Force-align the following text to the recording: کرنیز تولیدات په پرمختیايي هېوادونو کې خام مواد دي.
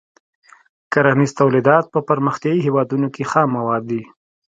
کرنیز 0.91 1.31
تولیدات 1.39 1.85
په 1.93 1.99
پرمختیايي 2.09 2.59
هېوادونو 2.67 3.07
کې 3.15 3.23
خام 3.31 3.49
مواد 3.57 3.83
دي. 3.91 4.01